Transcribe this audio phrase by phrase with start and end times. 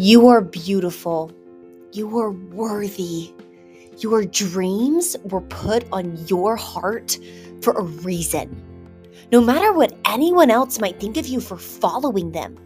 [0.00, 1.32] You are beautiful.
[1.90, 3.34] You are worthy.
[3.98, 7.18] Your dreams were put on your heart
[7.62, 8.62] for a reason,
[9.32, 12.56] no matter what anyone else might think of you for following them.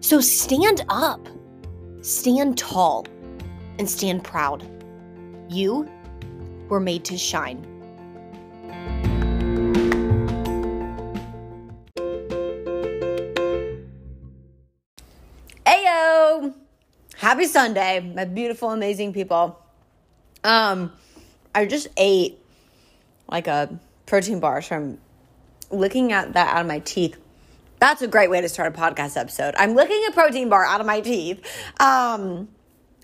[0.00, 1.28] So stand up,
[2.00, 3.06] stand tall,
[3.78, 4.68] and stand proud.
[5.48, 5.88] You
[6.68, 7.64] were made to shine.
[17.38, 19.64] Happy Sunday, my beautiful, amazing people.
[20.42, 20.92] Um,
[21.54, 22.36] I just ate
[23.30, 24.98] like a protein bar, so I'm
[25.70, 27.16] looking at that out of my teeth.
[27.78, 29.54] That's a great way to start a podcast episode.
[29.56, 31.38] I'm licking a protein bar out of my teeth.
[31.78, 32.48] Um,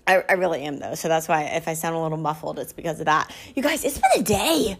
[0.05, 2.73] I, I really am though, so that's why if I sound a little muffled, it's
[2.73, 3.33] because of that.
[3.55, 4.77] You guys, it's been a day.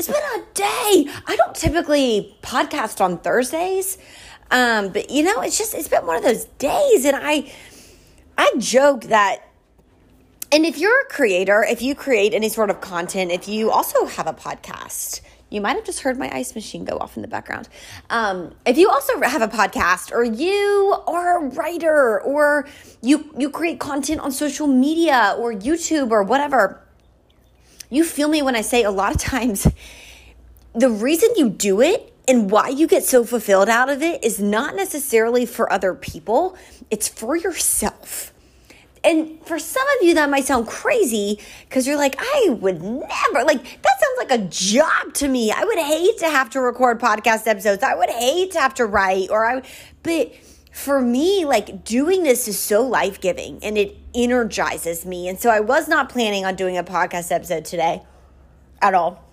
[0.00, 1.12] It's been a day.
[1.28, 3.98] I don't typically podcast on Thursdays,
[4.50, 7.52] um, but you know, it's just it's been one of those days, and I
[8.36, 9.50] I joke that
[10.52, 14.06] and if you're a creator, if you create any sort of content, if you also
[14.06, 17.28] have a podcast, you might have just heard my ice machine go off in the
[17.28, 17.68] background.
[18.08, 22.66] Um, if you also have a podcast, or you are a writer, or
[23.00, 26.80] you you create content on social media or YouTube or whatever,
[27.88, 29.68] you feel me when I say a lot of times
[30.72, 34.38] the reason you do it and why you get so fulfilled out of it is
[34.40, 36.56] not necessarily for other people;
[36.90, 38.32] it's for yourself.
[39.02, 43.44] And for some of you that might sound crazy because you're like i would never
[43.44, 45.50] like that sounds like a job to me.
[45.50, 47.82] I would hate to have to record podcast episodes.
[47.82, 49.62] I would hate to have to write or i
[50.02, 50.34] but
[50.72, 55.28] for me like doing this is so life-giving and it energizes me.
[55.28, 58.02] And so i was not planning on doing a podcast episode today
[58.82, 59.24] at all.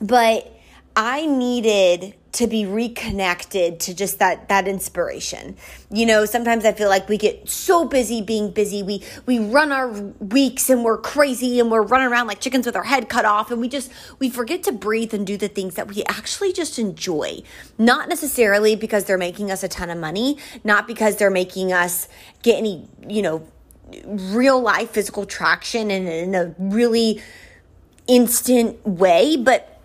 [0.00, 0.54] But
[0.94, 5.56] i needed to be reconnected to just that that inspiration.
[5.90, 8.82] You know, sometimes I feel like we get so busy being busy.
[8.82, 12.76] We we run our weeks and we're crazy and we're running around like chickens with
[12.76, 15.74] our head cut off and we just we forget to breathe and do the things
[15.74, 17.42] that we actually just enjoy.
[17.78, 22.06] Not necessarily because they're making us a ton of money, not because they're making us
[22.42, 23.46] get any, you know,
[24.04, 27.20] real life physical traction in, in a really
[28.06, 29.79] instant way, but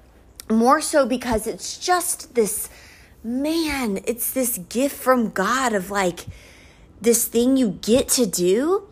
[0.50, 2.70] more so because it's just this
[3.24, 6.26] man, it's this gift from God of like
[7.02, 8.88] this thing you get to do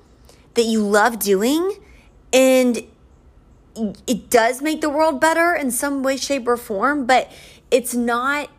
[0.55, 1.77] that you love doing
[2.31, 2.83] and
[4.07, 7.31] it does make the world better in some way shape or form but
[7.71, 8.49] it's not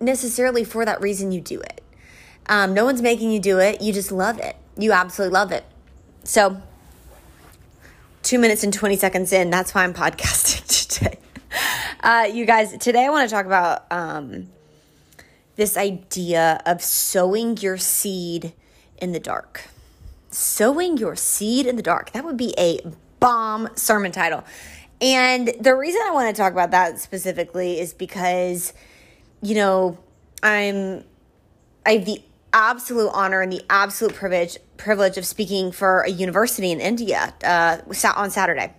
[0.00, 1.82] necessarily for that reason you do it.
[2.46, 3.80] Um, no one's making you do it.
[3.82, 4.56] You just love it.
[4.76, 5.64] You absolutely love it.
[6.24, 6.62] So
[8.24, 11.18] two minutes and 20 seconds in that's why i'm podcasting today
[12.04, 14.50] uh, you guys, today I want to talk about um,
[15.56, 18.52] this idea of sowing your seed
[18.98, 19.62] in the dark.
[20.30, 22.12] Sowing your seed in the dark.
[22.12, 22.80] That would be a
[23.20, 24.44] bomb sermon title.
[25.00, 28.74] And the reason I want to talk about that specifically is because,
[29.40, 29.98] you know,
[30.42, 31.04] I'm,
[31.86, 32.20] I have the
[32.52, 37.78] absolute honor and the absolute privilege privilege of speaking for a university in India uh,
[38.14, 38.74] on Saturday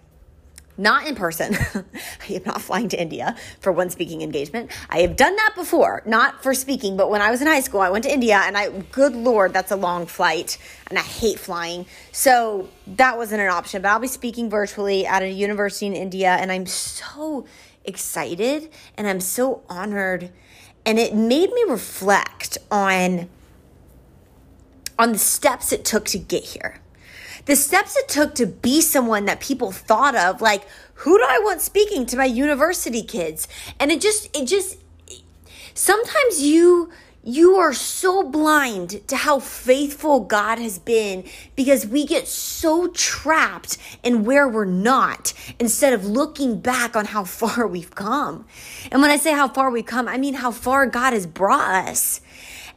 [0.78, 1.56] not in person.
[2.30, 4.72] I am not flying to India for one speaking engagement.
[4.90, 7.82] I have done that before, not for speaking, but when I was in high school,
[7.82, 10.58] I went to India and I, good Lord, that's a long flight
[10.90, 11.86] and I hate flying.
[12.12, 16.30] So that wasn't an option, but I'll be speaking virtually at a university in India
[16.30, 17.46] and I'm so
[17.86, 20.32] excited and I'm so honored.
[20.86, 23.30] And it made me reflect on,
[25.00, 26.82] on the steps it took to get here
[27.46, 30.64] the steps it took to be someone that people thought of like
[30.96, 33.48] who do i want speaking to my university kids
[33.80, 34.78] and it just it just
[35.74, 36.92] sometimes you
[37.28, 41.24] you are so blind to how faithful God has been
[41.56, 47.24] because we get so trapped in where we're not instead of looking back on how
[47.24, 48.46] far we've come.
[48.92, 51.88] And when I say how far we've come, I mean how far God has brought
[51.88, 52.22] us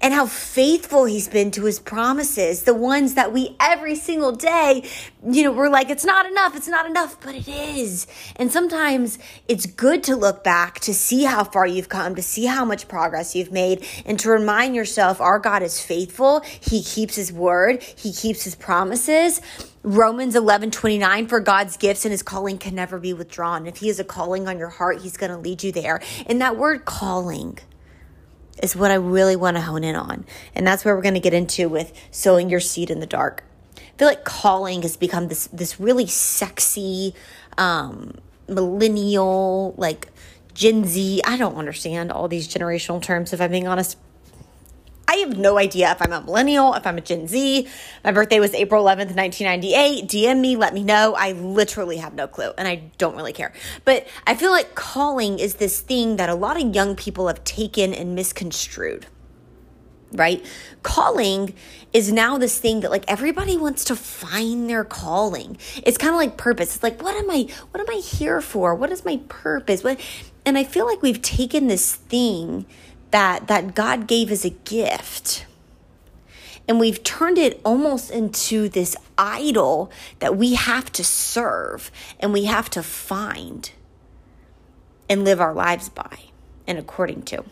[0.00, 4.88] and how faithful he's been to his promises, the ones that we every single day,
[5.28, 8.06] you know, we're like, it's not enough, it's not enough, but it is.
[8.36, 9.18] And sometimes
[9.48, 12.88] it's good to look back to see how far you've come, to see how much
[12.88, 16.40] progress you've made, and to remind yourself our God is faithful.
[16.40, 19.40] He keeps his word, he keeps his promises.
[19.84, 23.66] Romans 11, 29, for God's gifts and his calling can never be withdrawn.
[23.66, 26.02] If he has a calling on your heart, he's going to lead you there.
[26.26, 27.58] And that word calling,
[28.62, 30.24] is what I really want to hone in on.
[30.54, 33.44] And that's where we're going to get into with sowing your seed in the dark.
[33.76, 37.14] I feel like calling has become this this really sexy
[37.56, 38.14] um
[38.48, 40.08] millennial like
[40.54, 41.20] Gen Z.
[41.24, 43.96] I don't understand all these generational terms if I'm being honest.
[45.08, 47.66] I have no idea if I'm a millennial, if I'm a Gen Z.
[48.04, 50.04] My birthday was April 11th, 1998.
[50.06, 51.14] DM me, let me know.
[51.16, 53.54] I literally have no clue and I don't really care.
[53.86, 57.42] But I feel like calling is this thing that a lot of young people have
[57.44, 59.06] taken and misconstrued
[60.12, 60.44] right?
[60.82, 61.54] Calling
[61.92, 65.58] is now this thing that like everybody wants to find their calling.
[65.82, 66.76] It's kind of like purpose.
[66.76, 68.74] It's like what am I what am I here for?
[68.74, 69.84] What is my purpose?
[69.84, 70.00] What
[70.46, 72.64] and I feel like we've taken this thing
[73.10, 75.46] that that God gave as a gift
[76.68, 81.90] and we've turned it almost into this idol that we have to serve
[82.20, 83.72] and we have to find
[85.08, 86.18] and live our lives by
[86.66, 87.42] and according to.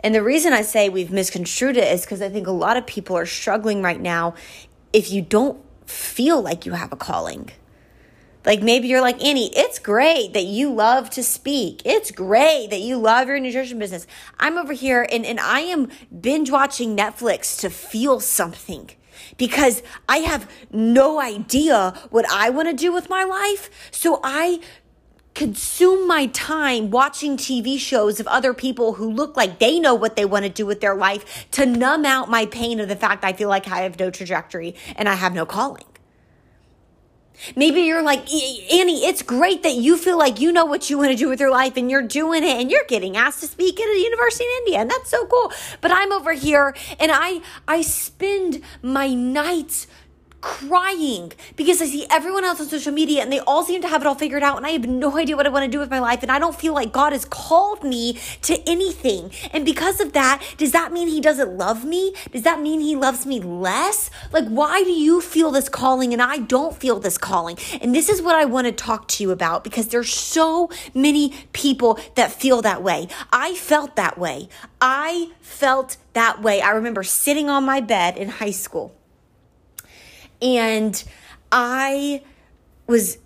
[0.00, 2.86] And the reason I say we've misconstrued it is because I think a lot of
[2.86, 4.34] people are struggling right now
[4.92, 7.50] if you don't feel like you have a calling.
[8.48, 11.82] Like maybe you're like, Annie, it's great that you love to speak.
[11.84, 14.06] It's great that you love your nutrition business.
[14.40, 18.88] I'm over here and, and I am binge watching Netflix to feel something
[19.36, 23.68] because I have no idea what I want to do with my life.
[23.90, 24.60] So I
[25.34, 30.16] consume my time watching TV shows of other people who look like they know what
[30.16, 33.26] they want to do with their life to numb out my pain of the fact
[33.26, 35.84] I feel like I have no trajectory and I have no calling.
[37.56, 41.10] Maybe you're like, Annie, it's great that you feel like you know what you want
[41.10, 43.80] to do with your life and you're doing it and you're getting asked to speak
[43.80, 45.52] at a university in India and that's so cool.
[45.80, 49.86] But I'm over here and I I spend my nights
[50.40, 54.02] crying because I see everyone else on social media and they all seem to have
[54.02, 55.90] it all figured out and I have no idea what I want to do with
[55.90, 59.32] my life and I don't feel like God has called me to anything.
[59.52, 62.14] And because of that, does that mean he doesn't love me?
[62.30, 64.10] Does that mean he loves me less?
[64.32, 67.58] Like why do you feel this calling and I don't feel this calling?
[67.80, 71.34] And this is what I want to talk to you about because there's so many
[71.52, 73.08] people that feel that way.
[73.32, 74.48] I felt that way.
[74.80, 76.60] I felt that way.
[76.60, 78.97] I remember sitting on my bed in high school
[80.40, 81.02] and
[81.50, 82.22] I
[82.86, 83.18] was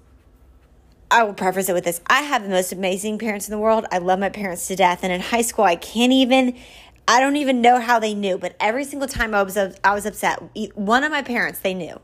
[1.11, 2.01] I will preface it with this.
[2.07, 3.85] I have the most amazing parents in the world.
[3.93, 5.01] I love my parents to death.
[5.03, 6.57] And in high school, I can't even
[7.07, 10.07] I don't even know how they knew, but every single time I was I was
[10.07, 10.43] upset,
[10.75, 12.01] one of my parents they knew.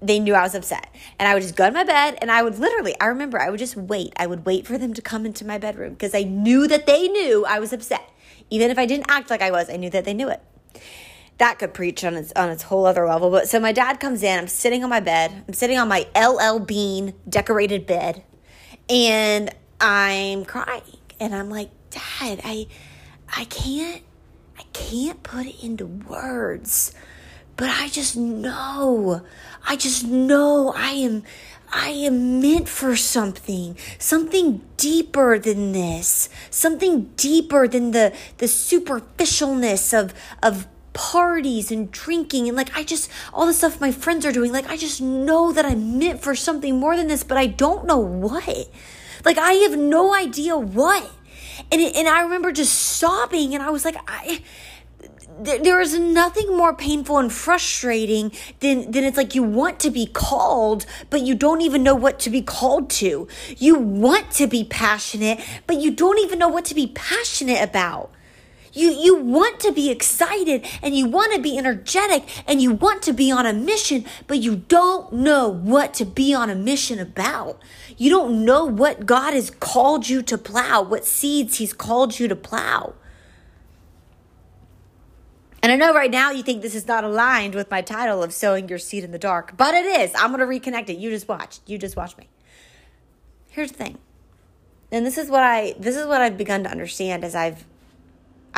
[0.00, 0.94] They knew I was upset.
[1.18, 3.50] And I would just go to my bed and I would literally, I remember I
[3.50, 4.12] would just wait.
[4.16, 7.08] I would wait for them to come into my bedroom because I knew that they
[7.08, 8.08] knew I was upset.
[8.48, 10.40] Even if I didn't act like I was, I knew that they knew it
[11.38, 13.30] that could preach on its on its whole other level.
[13.30, 16.06] But so my dad comes in, I'm sitting on my bed, I'm sitting on my
[16.16, 18.24] LL Bean decorated bed,
[18.88, 20.82] and I'm crying.
[21.20, 22.66] And I'm like, Dad, I
[23.34, 24.02] I can't
[24.58, 26.94] I can't put it into words.
[27.56, 29.22] But I just know.
[29.66, 31.24] I just know I am
[31.72, 39.98] I am meant for something, something deeper than this, something deeper than the the superficialness
[39.98, 40.66] of of
[40.98, 44.68] parties and drinking and like I just all the stuff my friends are doing like
[44.68, 47.98] I just know that I'm meant for something more than this but I don't know
[47.98, 48.68] what
[49.24, 51.08] like I have no idea what
[51.70, 54.42] and it, and I remember just sobbing and I was like I
[55.40, 60.04] there is nothing more painful and frustrating than, than it's like you want to be
[60.04, 63.28] called, but you don't even know what to be called to.
[63.56, 68.10] You want to be passionate, but you don't even know what to be passionate about.
[68.78, 73.02] You, you want to be excited and you want to be energetic and you want
[73.02, 77.00] to be on a mission, but you don't know what to be on a mission
[77.00, 77.60] about.
[77.96, 82.28] You don't know what God has called you to plow, what seeds He's called you
[82.28, 82.94] to plow.
[85.60, 88.32] And I know right now you think this is not aligned with my title of
[88.32, 90.12] sowing your seed in the dark, but it is.
[90.14, 90.98] I'm going to reconnect it.
[90.98, 91.58] You just watch.
[91.66, 92.28] You just watch me.
[93.48, 93.98] Here's the thing.
[94.92, 97.66] And this is what I this is what I've begun to understand as I've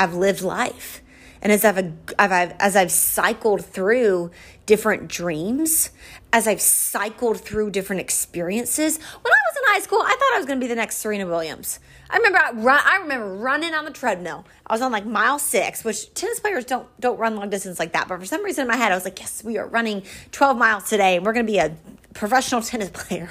[0.00, 1.02] I've lived life.
[1.42, 4.30] And as I've, I've, as I've cycled through
[4.64, 5.90] different dreams,
[6.32, 10.38] as I've cycled through different experiences, when I was in high school, I thought I
[10.38, 11.80] was going to be the next Serena Williams.
[12.08, 14.46] I remember I, run, I remember running on the treadmill.
[14.66, 17.92] I was on like mile six, which tennis players don't don't run long distance like
[17.92, 18.08] that.
[18.08, 20.02] But for some reason in my head, I was like, yes, we are running
[20.32, 21.76] 12 miles today, and we're going to be a
[22.14, 23.30] professional tennis player.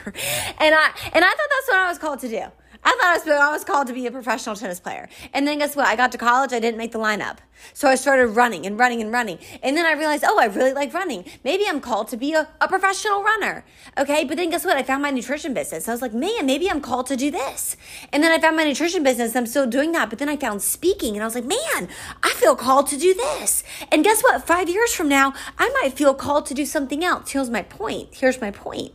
[0.60, 2.44] And I and I thought that's what I was called to do.
[2.84, 5.10] I thought I was, I was called to be a professional tennis player.
[5.34, 5.88] And then guess what?
[5.88, 7.38] I got to college, I didn't make the lineup.
[7.74, 9.38] So I started running and running and running.
[9.62, 11.26] And then I realized, oh, I really like running.
[11.44, 13.66] Maybe I'm called to be a, a professional runner.
[13.98, 14.24] Okay.
[14.24, 14.78] But then guess what?
[14.78, 15.88] I found my nutrition business.
[15.88, 17.76] I was like, man, maybe I'm called to do this.
[18.14, 19.36] And then I found my nutrition business.
[19.36, 20.10] I'm still doing that.
[20.10, 21.90] But then I found speaking and I was like, man,
[22.24, 23.64] I feel called to do this.
[23.92, 24.48] And guess what?
[24.48, 27.32] Five years from now, I might feel called to do something else.
[27.32, 28.16] Here's my point.
[28.16, 28.94] Here's my point.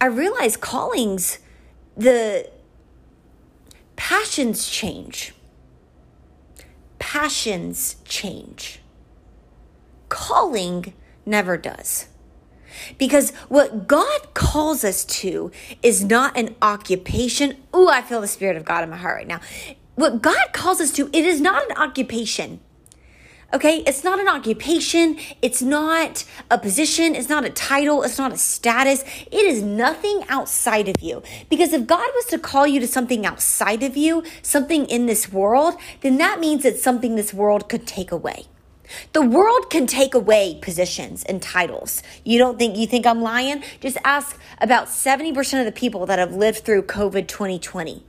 [0.00, 1.38] I realized callings,
[1.96, 2.50] the,
[4.02, 5.32] passions change.
[6.98, 8.80] passions change.
[10.08, 10.92] Calling
[11.24, 12.08] never does.
[12.98, 15.52] Because what God calls us to
[15.84, 17.58] is not an occupation.
[17.76, 19.40] Ooh, I feel the Spirit of God in my heart right now.
[19.94, 22.58] What God calls us to, it is not an occupation.
[23.54, 28.32] Okay, it's not an occupation, it's not a position, it's not a title, it's not
[28.32, 29.04] a status.
[29.30, 31.22] It is nothing outside of you.
[31.50, 35.30] Because if God was to call you to something outside of you, something in this
[35.30, 38.46] world, then that means it's something this world could take away.
[39.12, 42.02] The world can take away positions and titles.
[42.24, 43.62] You don't think you think I'm lying?
[43.80, 48.02] Just ask about 70% of the people that have lived through COVID 2020.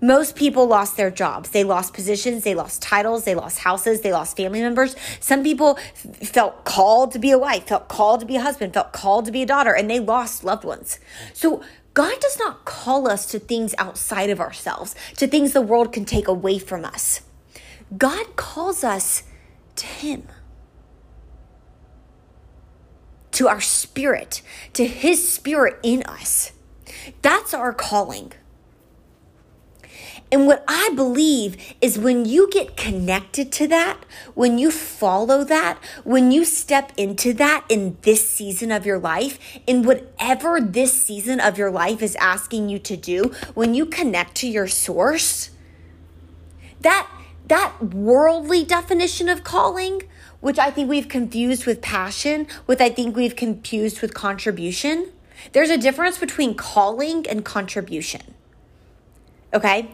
[0.00, 1.50] Most people lost their jobs.
[1.50, 4.94] They lost positions, they lost titles, they lost houses, they lost family members.
[5.20, 8.74] Some people f- felt called to be a wife, felt called to be a husband,
[8.74, 11.00] felt called to be a daughter, and they lost loved ones.
[11.32, 11.62] So
[11.94, 16.04] God does not call us to things outside of ourselves, to things the world can
[16.04, 17.22] take away from us.
[17.96, 19.22] God calls us
[19.76, 20.28] to Him,
[23.32, 24.42] to our spirit,
[24.74, 26.52] to His spirit in us.
[27.22, 28.32] That's our calling.
[30.32, 34.04] And what I believe is when you get connected to that,
[34.34, 39.38] when you follow that, when you step into that in this season of your life,
[39.66, 44.34] in whatever this season of your life is asking you to do, when you connect
[44.36, 45.50] to your source,
[46.80, 47.08] that
[47.46, 50.02] that worldly definition of calling,
[50.40, 55.12] which I think we've confused with passion, which I think we've confused with contribution.
[55.52, 58.34] There's a difference between calling and contribution.
[59.54, 59.90] Okay?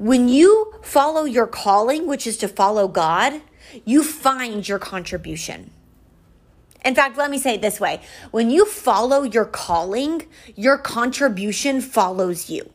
[0.00, 3.42] When you follow your calling, which is to follow God,
[3.84, 5.72] you find your contribution.
[6.82, 10.22] In fact, let me say it this way when you follow your calling,
[10.56, 12.72] your contribution follows you.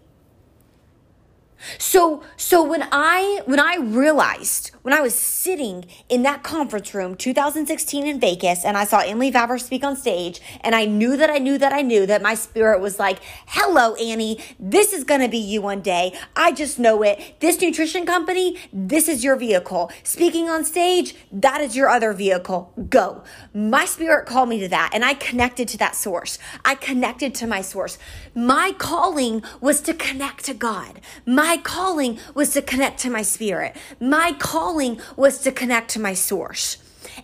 [1.77, 7.15] So so when I when I realized when I was sitting in that conference room
[7.15, 11.29] 2016 in Vegas and I saw Emily Vavra speak on stage and I knew that
[11.29, 15.21] I knew that I knew that my spirit was like, "Hello Annie, this is going
[15.21, 16.17] to be you one day.
[16.35, 17.39] I just know it.
[17.39, 19.91] This nutrition company, this is your vehicle.
[20.03, 22.71] Speaking on stage, that is your other vehicle.
[22.89, 26.37] Go." My spirit called me to that and I connected to that source.
[26.63, 27.97] I connected to my source.
[28.33, 31.01] My calling was to connect to God.
[31.25, 33.77] My my calling was to connect to my spirit.
[33.97, 36.77] My calling was to connect to my source.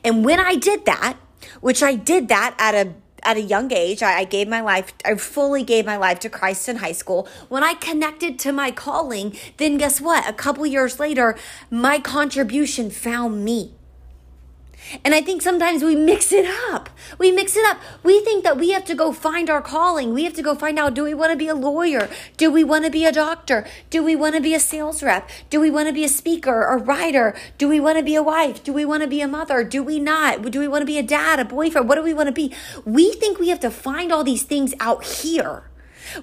[0.05, 1.17] And when I did that,
[1.59, 4.93] which I did that at a at a young age, I, I, gave my life,
[5.05, 7.27] I fully gave my life to Christ in high school.
[7.49, 10.27] When I connected to my calling, then guess what?
[10.27, 11.37] A couple years later,
[11.69, 13.75] my contribution found me.
[15.03, 16.89] And I think sometimes we mix it up.
[17.17, 17.79] We mix it up.
[18.03, 20.13] We think that we have to go find our calling.
[20.13, 22.09] We have to go find out do we want to be a lawyer?
[22.37, 23.65] Do we want to be a doctor?
[23.89, 25.29] Do we want to be a sales rep?
[25.49, 27.35] Do we want to be a speaker, a writer?
[27.57, 28.63] Do we want to be a wife?
[28.63, 29.63] Do we want to be a mother?
[29.63, 30.41] Do we not?
[30.51, 31.87] Do we want to be a dad, a boyfriend?
[31.87, 32.53] What do we want to be?
[32.85, 35.69] We think we have to find all these things out here.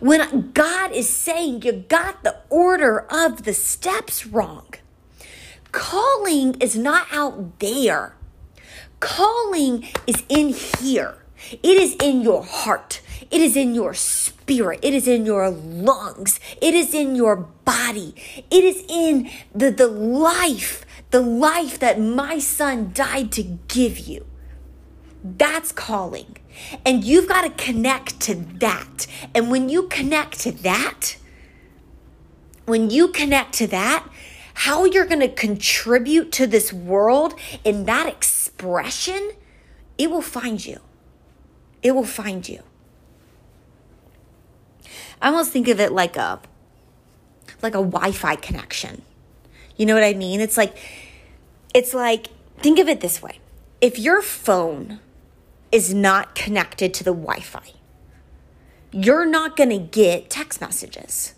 [0.01, 4.75] When God is saying you got the order of the steps wrong.
[5.73, 8.15] Calling is not out there.
[9.01, 11.19] Calling is in here.
[11.51, 13.01] It is in your heart.
[13.31, 14.81] It is in your spirit.
[14.83, 16.41] It is in your lungs.
[16.61, 18.15] It is in your body.
[18.51, 24.27] It is in the, the life, the life that my son died to give you.
[25.23, 26.39] That's calling.
[26.85, 29.07] And you've got to connect to that.
[29.35, 31.17] And when you connect to that,
[32.65, 34.07] when you connect to that,
[34.59, 39.31] how you're going to contribute to this world in that expression,
[39.97, 40.81] it will find you.
[41.81, 42.65] It will find you.
[45.23, 46.41] I almost think of it like a
[47.63, 49.03] like a Wi-Fi connection.
[49.77, 50.41] You know what I mean?
[50.41, 50.77] It's like
[51.73, 52.27] it's like
[52.59, 53.39] think of it this way.
[53.81, 54.99] If your phone
[55.71, 57.75] is not connected to the Wi-Fi,
[58.91, 61.35] you're not going to get text messages.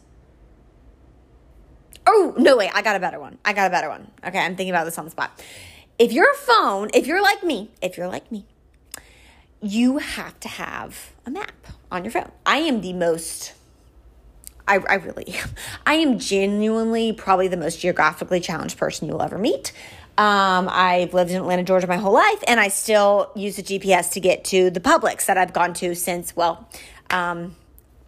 [2.12, 3.38] Oh, no, wait, I got a better one.
[3.45, 4.11] I got a better one.
[4.26, 5.40] Okay, I'm thinking about this on the spot.
[5.97, 8.45] If your phone, if you're like me, if you're like me,
[9.62, 12.33] you have to have a map on your phone.
[12.45, 13.52] I am the most,
[14.67, 15.50] I, I really am.
[15.87, 19.73] I am genuinely probably the most geographically challenged person you'll ever meet.
[20.19, 24.11] Um, I've lived in Atlanta, Georgia my whole life, and I still use a GPS
[24.14, 26.69] to get to the Publix that I've gone to since, well,
[27.09, 27.55] um,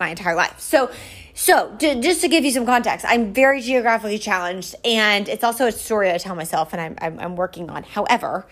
[0.00, 0.58] my entire life.
[0.58, 0.90] So,
[1.34, 5.66] so to, just to give you some context, I'm very geographically challenged, and it's also
[5.66, 7.82] a story I tell myself, and I'm I'm, I'm working on.
[7.82, 8.46] However,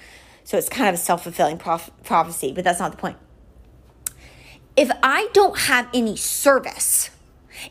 [0.45, 3.17] so it's kind of a self fulfilling prof- prophecy, but that's not the point.
[4.77, 7.11] If I don't have any service,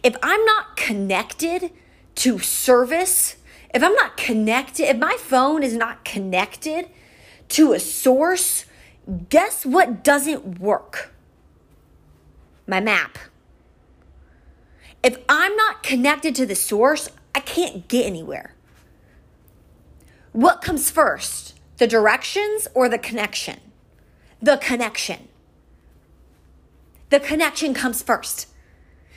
[0.03, 1.71] if I'm not connected
[2.15, 3.37] to service
[3.73, 6.89] if I'm not connected, if my phone is not connected
[7.49, 8.65] to a source,
[9.29, 11.13] guess what doesn't work?
[12.67, 13.17] My map.
[15.03, 18.55] If I'm not connected to the source, I can't get anywhere.
[20.31, 23.59] What comes first, the directions or the connection?
[24.41, 25.27] The connection.
[27.09, 28.47] The connection comes first.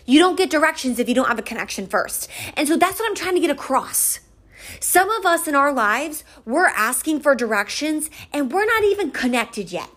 [0.06, 2.28] You don't get directions if you don't have a connection first.
[2.56, 4.20] And so that's what I'm trying to get across.
[4.80, 9.70] Some of us in our lives, we're asking for directions and we're not even connected
[9.70, 9.90] yet.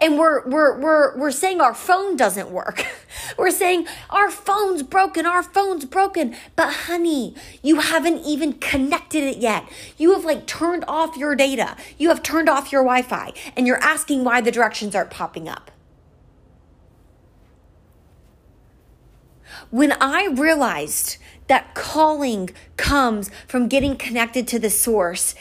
[0.00, 2.84] And we're, we're, we're, we're saying our phone doesn't work.
[3.38, 6.34] we're saying our phone's broken, our phone's broken.
[6.56, 9.68] But honey, you haven't even connected it yet.
[9.96, 11.76] You have like turned off your data.
[11.98, 15.48] You have turned off your Wi Fi and you're asking why the directions aren't popping
[15.48, 15.70] up.
[19.70, 25.34] When I realized that calling comes from getting connected to the source,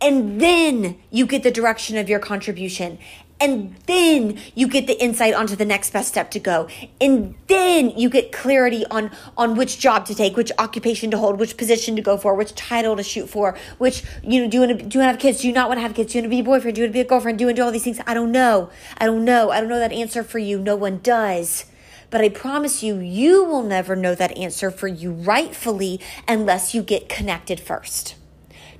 [0.00, 2.98] and then you get the direction of your contribution.
[3.40, 6.68] And then you get the insight onto the next best step to go.
[7.00, 11.38] And then you get clarity on, on which job to take, which occupation to hold,
[11.38, 14.66] which position to go for, which title to shoot for, which, you know, do you
[14.66, 15.40] want to, do you want to have kids?
[15.40, 16.12] Do you not want to have kids?
[16.12, 16.74] Do you want to be a boyfriend?
[16.74, 17.38] Do you want to be a girlfriend?
[17.38, 18.00] Do you want to do all these things?
[18.06, 18.70] I don't know.
[18.96, 19.50] I don't know.
[19.50, 20.58] I don't know that answer for you.
[20.58, 21.66] No one does.
[22.10, 26.82] But I promise you, you will never know that answer for you rightfully unless you
[26.82, 28.16] get connected first.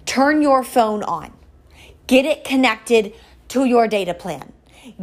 [0.06, 1.32] Turn your phone on,
[2.06, 3.12] get it connected
[3.48, 4.52] to your data plan,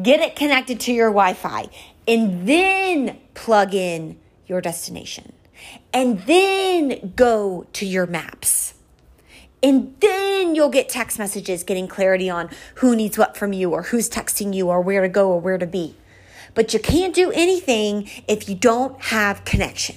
[0.01, 1.67] get it connected to your Wi Fi,
[2.07, 5.33] and then plug in your destination.
[5.93, 8.73] And then go to your maps.
[9.63, 13.83] And then you'll get text messages getting clarity on who needs what from you or
[13.83, 15.95] who's texting you or where to go or where to be.
[16.53, 19.95] But you can't do anything if you don't have connection.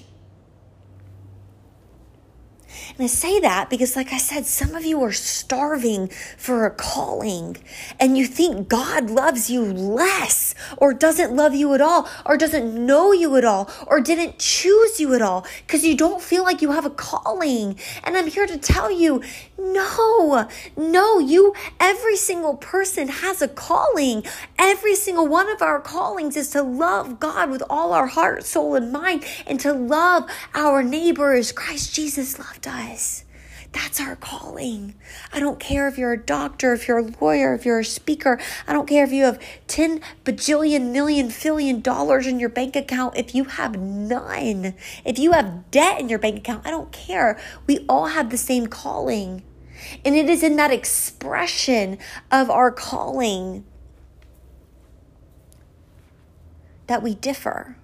[2.96, 6.70] And I say that because, like I said, some of you are starving for a
[6.70, 7.56] calling
[8.00, 12.74] and you think God loves you less or doesn't love you at all or doesn't
[12.74, 16.62] know you at all or didn't choose you at all because you don't feel like
[16.62, 17.78] you have a calling.
[18.02, 19.22] And I'm here to tell you
[19.58, 24.24] no, no, you, every single person has a calling.
[24.56, 28.76] Every single one of our callings is to love God with all our heart, soul,
[28.76, 33.24] and mind and to love our neighbor as Christ Jesus loved us us.
[33.72, 34.94] That's our calling.
[35.32, 38.40] I don't care if you're a doctor, if you're a lawyer, if you're a speaker.
[38.66, 43.16] I don't care if you have 10 bajillion million dollars in your bank account.
[43.16, 47.38] If you have none, if you have debt in your bank account, I don't care.
[47.66, 49.42] We all have the same calling.
[50.04, 51.98] And it is in that expression
[52.32, 53.64] of our calling
[56.86, 57.76] that we differ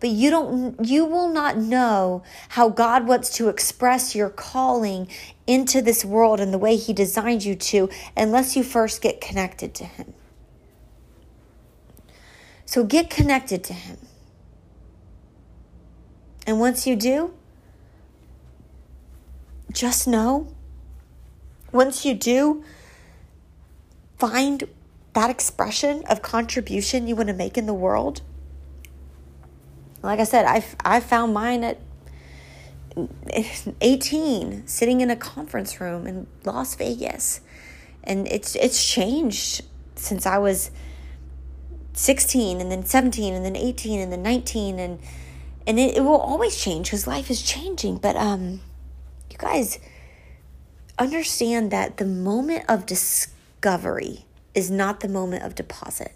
[0.00, 5.08] but you don't you will not know how God wants to express your calling
[5.46, 9.74] into this world and the way he designed you to unless you first get connected
[9.74, 10.14] to him.
[12.64, 13.98] So get connected to him.
[16.46, 17.34] And once you do,
[19.72, 20.48] just know
[21.72, 22.64] once you do
[24.18, 24.68] find
[25.12, 28.22] that expression of contribution you want to make in the world
[30.02, 31.78] like I said, I, I found mine at
[33.80, 37.40] 18 sitting in a conference room in Las Vegas.
[38.02, 39.62] And it's it's changed
[39.94, 40.70] since I was
[41.92, 44.98] 16 and then 17 and then 18 and then 19 and
[45.66, 47.98] and it, it will always change because life is changing.
[47.98, 48.62] But um
[49.30, 49.78] you guys
[50.98, 56.12] understand that the moment of discovery is not the moment of deposit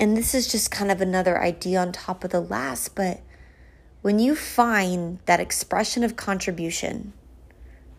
[0.00, 3.20] and this is just kind of another idea on top of the last, but
[4.00, 7.12] when you find that expression of contribution,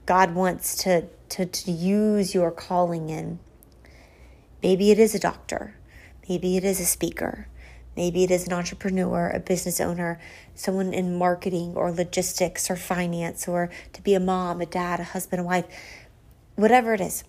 [0.07, 3.37] God wants to, to, to use your calling in.
[4.63, 5.75] Maybe it is a doctor,
[6.27, 7.47] maybe it is a speaker,
[7.95, 10.19] maybe it is an entrepreneur, a business owner,
[10.55, 15.03] someone in marketing or logistics or finance, or to be a mom, a dad, a
[15.03, 15.65] husband, a wife,
[16.55, 17.23] whatever it is.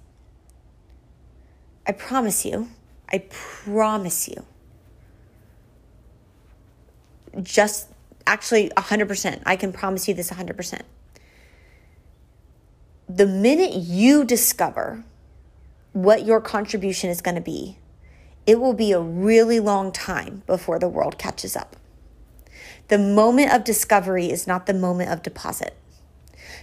[1.87, 2.69] I promise you,
[3.11, 4.47] I promise you,
[7.43, 7.89] just
[8.27, 9.43] actually 100%.
[9.47, 10.83] I can promise you this 100%.
[13.09, 15.05] The minute you discover
[15.93, 17.79] what your contribution is going to be,
[18.47, 21.77] it will be a really long time before the world catches up.
[22.89, 25.77] The moment of discovery is not the moment of deposit.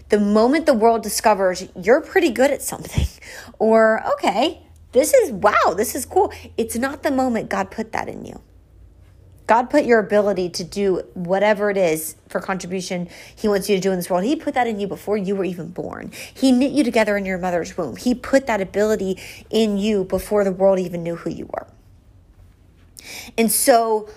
[0.10, 3.08] The moment the world discovers you're pretty good at something,
[3.60, 8.08] or okay, this is wow, this is cool, it's not the moment God put that
[8.10, 8.41] in you.
[9.49, 13.81] God put your ability to do whatever it is for contribution He wants you to
[13.81, 14.23] do in this world.
[14.23, 16.12] He put that in you before you were even born.
[16.35, 17.95] He knit you together in your mother's womb.
[17.95, 19.17] He put that ability
[19.49, 21.65] in you before the world even knew who you were.
[23.39, 24.07] And so,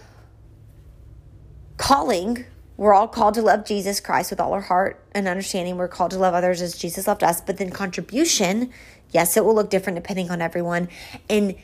[1.79, 2.45] calling,
[2.77, 5.79] we're all called to love Jesus Christ with all our heart and understanding.
[5.79, 7.41] We're called to love others as Jesus loved us.
[7.41, 8.71] But then, contribution,
[9.13, 10.91] yes, it will look different depending on everyone.
[11.31, 11.55] And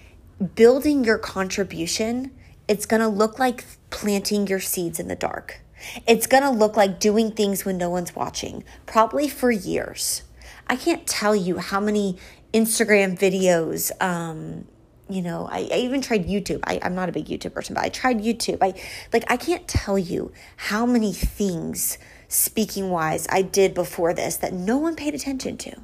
[0.54, 2.30] building your contribution
[2.68, 5.60] it's going to look like planting your seeds in the dark.
[6.06, 10.22] It's going to look like doing things when no one's watching, probably for years.
[10.66, 12.18] I can't tell you how many
[12.52, 14.66] Instagram videos, um,
[15.08, 16.60] you know, I, I, even tried YouTube.
[16.64, 18.58] I, I'm not a big YouTube person, but I tried YouTube.
[18.60, 18.74] I
[19.12, 21.96] like I can't tell you how many things
[22.28, 25.80] speaking wise I did before this that no one paid attention to.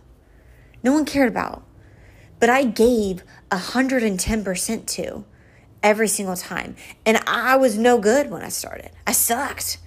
[0.83, 1.65] No one cared about.
[2.39, 5.25] But I gave 110% to
[5.85, 6.75] every single time.
[7.07, 8.91] And I was no good when I started.
[9.07, 9.79] I sucked.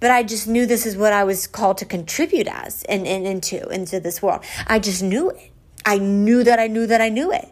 [0.00, 3.26] But I just knew this is what I was called to contribute as and, and
[3.26, 4.44] into into this world.
[4.66, 5.50] I just knew it.
[5.86, 7.50] I knew that I knew that I knew it.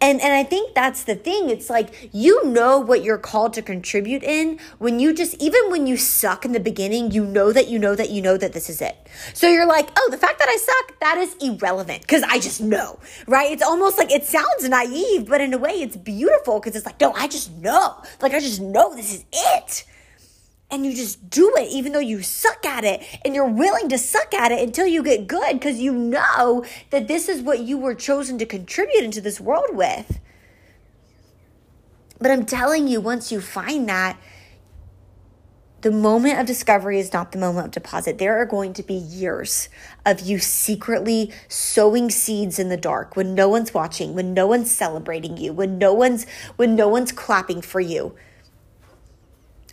[0.00, 1.50] And and I think that's the thing.
[1.50, 5.86] It's like you know what you're called to contribute in when you just even when
[5.86, 8.70] you suck in the beginning, you know that you know that you know that this
[8.70, 8.96] is it.
[9.34, 12.60] So you're like, "Oh, the fact that I suck, that is irrelevant cuz I just
[12.60, 13.50] know." Right?
[13.50, 17.00] It's almost like it sounds naive, but in a way it's beautiful cuz it's like,
[17.00, 19.84] "No, I just know." Like I just know this is it
[20.70, 23.98] and you just do it even though you suck at it and you're willing to
[23.98, 27.78] suck at it until you get good because you know that this is what you
[27.78, 30.20] were chosen to contribute into this world with.
[32.20, 34.18] But I'm telling you, once you find that,
[35.80, 38.18] the moment of discovery is not the moment of deposit.
[38.18, 39.68] There are going to be years
[40.04, 44.72] of you secretly sowing seeds in the dark when no one's watching, when no one's
[44.72, 46.26] celebrating you, when no one's
[46.56, 48.16] when no one's clapping for you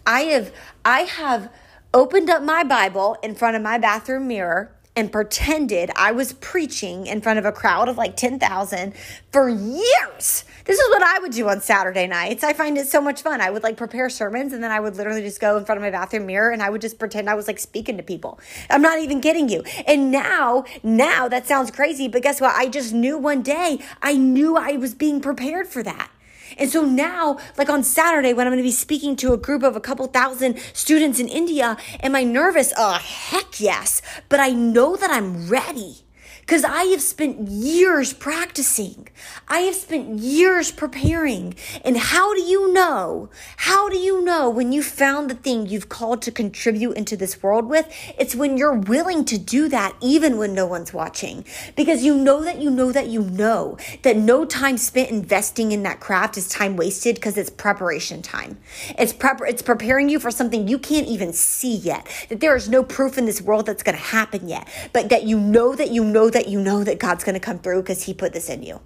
[0.05, 1.51] I have I have
[1.93, 7.07] opened up my Bible in front of my bathroom mirror and pretended I was preaching
[7.07, 8.93] in front of a crowd of like 10,000
[9.31, 10.45] for years.
[10.63, 12.43] This is what I would do on Saturday nights.
[12.43, 13.41] I find it so much fun.
[13.41, 15.81] I would like prepare sermons and then I would literally just go in front of
[15.81, 18.39] my bathroom mirror and I would just pretend I was like speaking to people.
[18.69, 19.63] I'm not even kidding you.
[19.85, 22.55] And now, now that sounds crazy, but guess what?
[22.55, 26.09] I just knew one day, I knew I was being prepared for that.
[26.57, 29.63] And so now, like on Saturday, when I'm going to be speaking to a group
[29.63, 32.73] of a couple thousand students in India, am I nervous?
[32.77, 34.01] Oh, heck yes.
[34.29, 36.04] But I know that I'm ready
[36.45, 39.07] because I have spent years practicing.
[39.47, 41.55] I have spent years preparing.
[41.83, 43.29] And how do you know?
[43.57, 47.41] How do you know when you found the thing you've called to contribute into this
[47.41, 47.91] world with?
[48.19, 51.45] It's when you're willing to do that even when no one's watching.
[51.75, 55.81] Because you know that you know that you know that no time spent investing in
[55.81, 58.59] that craft is time wasted because it's preparation time.
[58.99, 62.07] It's prep it's preparing you for something you can't even see yet.
[62.29, 64.67] That there is no proof in this world that's going to happen yet.
[64.93, 67.59] But that you know that you know that you know that God's going to come
[67.59, 68.81] through because He put this in you.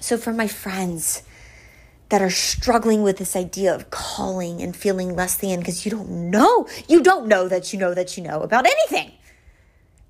[0.00, 1.24] So, for my friends
[2.10, 6.30] that are struggling with this idea of calling and feeling less than because you don't
[6.30, 9.10] know, you don't know that you know that you know about anything,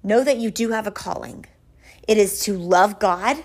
[0.02, 1.46] know that you do have a calling.
[2.06, 3.42] It is to love God,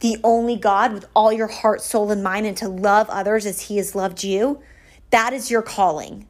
[0.00, 3.62] the only God, with all your heart, soul, and mind, and to love others as
[3.62, 4.60] He has loved you.
[5.10, 6.26] That is your calling.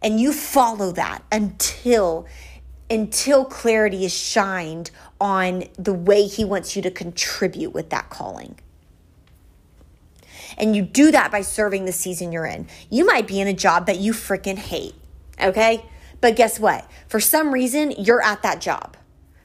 [0.00, 2.26] And you follow that until
[2.90, 8.58] until clarity is shined on the way he wants you to contribute with that calling.
[10.56, 12.68] And you do that by serving the season you're in.
[12.90, 14.94] You might be in a job that you freaking hate,
[15.40, 15.84] okay?
[16.20, 16.88] But guess what?
[17.08, 18.96] For some reason, you're at that job.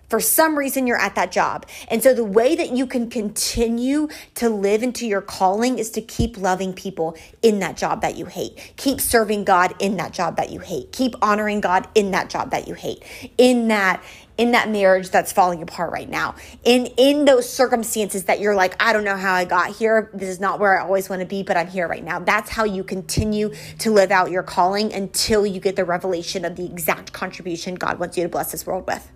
[0.10, 1.65] For some reason, you're at that job.
[1.88, 6.02] And so, the way that you can continue to live into your calling is to
[6.02, 8.74] keep loving people in that job that you hate.
[8.78, 10.91] Keep serving God in that job that you hate.
[10.91, 13.04] Keep honoring God in that job that you hate.
[13.38, 14.04] In that,
[14.39, 18.74] in that marriage that's falling apart right now in in those circumstances that you're like
[18.82, 21.26] i don't know how i got here this is not where i always want to
[21.26, 24.93] be but i'm here right now that's how you continue to live out your calling
[24.93, 28.65] until you get the revelation of the exact contribution god wants you to bless this
[28.65, 29.12] world with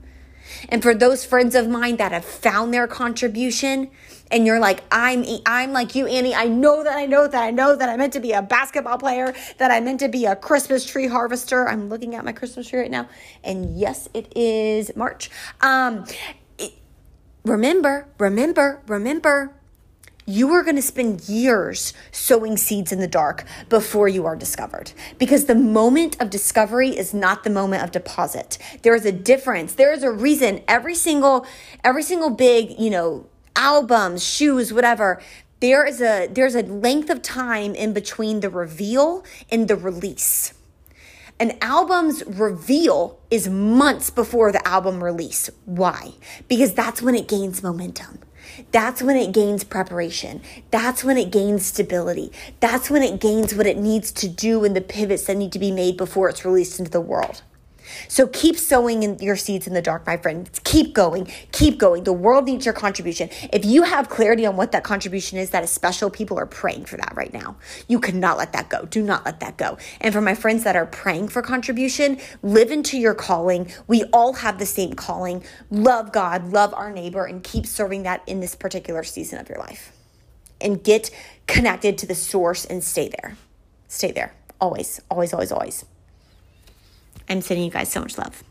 [0.70, 3.90] and for those friends of mine that have found their contribution
[4.32, 6.34] and you're like, I'm, I'm like you, Annie.
[6.34, 8.98] I know that I know that I know that I meant to be a basketball
[8.98, 11.68] player, that I meant to be a Christmas tree harvester.
[11.68, 13.08] I'm looking at my Christmas tree right now.
[13.44, 15.30] And yes, it is March.
[15.62, 16.06] Um,
[16.58, 16.74] it,
[17.46, 19.54] remember, remember, remember,
[20.26, 24.92] you are going to spend years sowing seeds in the dark before you are discovered
[25.18, 29.74] because the moment of discovery is not the moment of deposit there is a difference
[29.74, 31.46] there is a reason every single
[31.84, 35.22] every single big you know albums shoes whatever
[35.64, 40.54] there is a there's a length of time in between the reveal and the release.
[41.40, 45.50] An album's reveal is months before the album release.
[45.64, 46.16] Why?
[46.50, 48.20] Because that's when it gains momentum.
[48.72, 50.42] That's when it gains preparation.
[50.72, 52.32] That's when it gains stability.
[52.60, 55.60] That's when it gains what it needs to do and the pivots that need to
[55.60, 57.42] be made before it's released into the world.
[58.08, 60.50] So keep sowing in your seeds in the dark, my friend.
[60.64, 61.32] Keep going.
[61.52, 62.04] Keep going.
[62.04, 63.30] The world needs your contribution.
[63.52, 66.10] If you have clarity on what that contribution is, that is special.
[66.10, 67.56] People are praying for that right now.
[67.88, 68.86] You cannot let that go.
[68.86, 69.78] Do not let that go.
[70.02, 73.72] And for my friends that are praying for contribution, live into your calling.
[73.88, 75.44] We all have the same calling.
[75.70, 79.60] Love God, love our neighbor, and keep serving that in this particular season of your
[79.60, 79.92] life.
[80.62, 81.10] And get
[81.48, 83.38] connected to the source and stay there.
[83.88, 84.34] Stay there.
[84.62, 85.86] Always, always, always, always.
[87.30, 88.44] I'm sending you guys so much love.